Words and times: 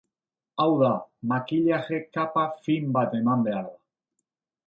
Hau 0.63 0.79
da, 0.79 0.87
makillaje 1.33 1.99
kapa 2.17 2.45
fin 2.63 2.91
bat 2.95 3.13
eman 3.21 3.47
behar 3.49 3.71
da. 3.71 3.77